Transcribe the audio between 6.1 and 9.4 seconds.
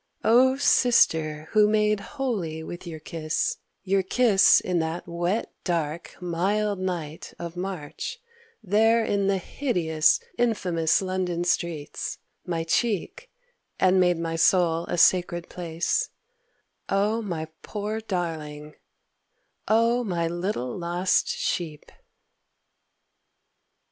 mild night of March There in the